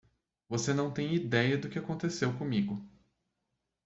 Você 0.49 0.73
não 0.73 0.89
tem 0.91 1.13
idéia 1.13 1.59
do 1.59 1.69
que 1.69 1.77
aconteceu 1.77 2.35
comigo. 2.35 2.83